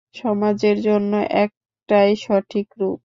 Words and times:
সমাজের 0.15 0.77
জন্য 0.81 1.11
এটাই 1.43 2.11
সঠিক 2.25 2.67
রূপ। 2.79 2.99